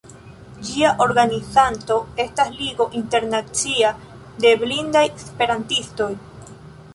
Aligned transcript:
Ĝia 0.67 0.93
organizanto 1.03 1.97
estas 2.23 2.49
Ligo 2.61 2.87
Internacia 3.01 3.93
de 4.47 4.55
Blindaj 4.65 5.05
Esperantistoj. 5.21 6.11